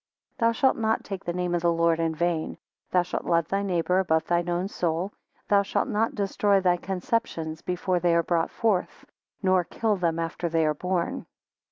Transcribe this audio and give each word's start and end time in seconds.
10 0.39 0.47
Thou 0.47 0.51
shalt 0.51 0.77
not 0.77 1.03
take 1.03 1.25
the 1.25 1.31
name 1.31 1.53
of 1.53 1.61
the 1.61 1.71
Lord 1.71 1.99
in 1.99 2.15
vain. 2.15 2.57
Thou 2.89 3.03
shalt 3.03 3.23
love 3.23 3.47
thy 3.49 3.61
neighbour 3.61 3.99
above 3.99 4.25
thy 4.25 4.41
own 4.41 4.67
soul, 4.67 5.09
11 5.35 5.43
Thou 5.49 5.61
shalt 5.61 5.87
not 5.87 6.15
destroy 6.15 6.59
thy 6.59 6.75
conceptions, 6.75 7.61
before 7.61 7.99
they 7.99 8.15
are 8.15 8.23
brought 8.23 8.49
forth; 8.49 9.05
nor 9.43 9.63
kill 9.63 9.95
them 9.97 10.17
after 10.17 10.49
they 10.49 10.65
are 10.65 10.73
born. 10.73 11.27